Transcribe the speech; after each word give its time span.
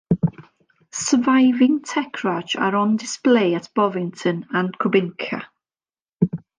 Surviving 0.89 1.81
Tetrarch 1.83 2.55
are 2.57 2.75
on 2.75 2.97
display 2.97 3.53
at 3.53 3.69
Bovington 3.75 4.47
and 4.49 4.75
Kubinka. 4.75 5.45